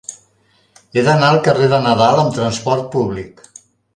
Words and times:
He 0.95 1.03
d'anar 1.07 1.27
al 1.33 1.37
carrer 1.49 1.69
de 1.75 1.79
Nadal 1.83 2.21
amb 2.23 2.33
trasport 2.39 2.91
públic. 2.97 3.45